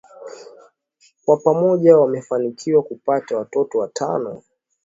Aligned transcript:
Kwa 1.25 1.37
pamoja 1.37 1.97
wamefanikiwa 1.97 2.83
kupata 2.83 3.37
watoto 3.37 3.79
watano 3.79 4.43